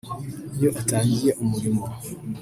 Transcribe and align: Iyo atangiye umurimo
Iyo 0.55 0.69
atangiye 0.81 1.31
umurimo 1.43 1.83